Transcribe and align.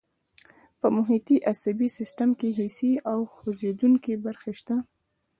په 0.79 0.87
محیطي 0.95 1.37
عصبي 1.51 1.89
سیستم 1.97 2.29
کې 2.39 2.49
حسي 2.59 2.91
او 3.11 3.19
خوځېدونکي 3.33 4.13
برخې 4.25 4.51
شته. 4.59 4.75